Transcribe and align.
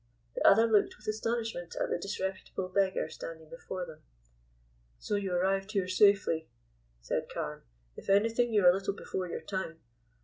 The 0.33 0.41
other 0.47 0.65
looked 0.65 0.97
with 0.97 1.05
astonishment 1.07 1.75
at 1.79 1.91
the 1.91 1.97
disreputable 1.99 2.69
beggar 2.69 3.07
standing 3.07 3.49
before 3.51 3.85
them. 3.85 4.01
"So 4.97 5.13
you 5.13 5.31
arrived 5.31 5.73
here 5.73 5.87
safely," 5.87 6.47
said 7.01 7.29
Carne. 7.31 7.61
"If 7.95 8.09
anything 8.09 8.51
you're 8.51 8.71
a 8.71 8.73
little 8.73 8.95
before 8.95 9.27
your 9.29 9.41
time. 9.41 9.79